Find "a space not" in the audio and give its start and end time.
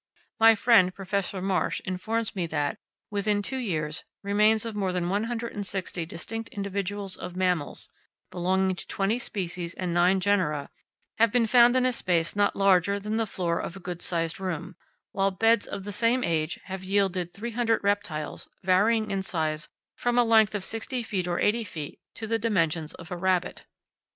11.85-12.55